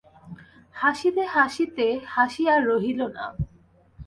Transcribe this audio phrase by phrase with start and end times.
[0.75, 3.25] হাসিতে হাসিতে হাসি আর রহিল না।